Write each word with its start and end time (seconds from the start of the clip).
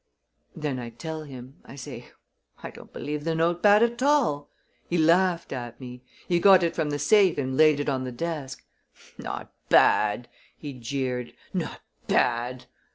"Then 0.55 0.79
I 0.79 0.89
tell 0.89 1.25
him. 1.25 1.57
I 1.63 1.75
say: 1.75 2.07
'I 2.63 2.71
don't 2.71 2.91
believe 2.91 3.23
the 3.23 3.35
note 3.35 3.61
bad 3.61 3.83
at 3.83 4.01
all!' 4.01 4.49
He 4.89 4.97
laughed 4.97 5.53
at 5.53 5.79
me. 5.79 6.01
He 6.27 6.39
got 6.39 6.63
it 6.63 6.75
from 6.75 6.89
the 6.89 6.97
safe 6.97 7.37
and 7.37 7.55
laid 7.55 7.79
it 7.79 7.87
on 7.87 8.03
the 8.03 8.11
desk. 8.11 8.65
'Not 9.19 9.53
bad!' 9.69 10.27
he 10.57 10.73
jeered. 10.73 11.33
'Not 11.53 11.81
bad!' 12.07 12.65